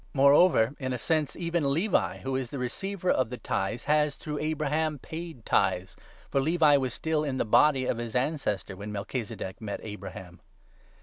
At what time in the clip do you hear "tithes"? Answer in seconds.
3.43-3.83, 5.45-5.95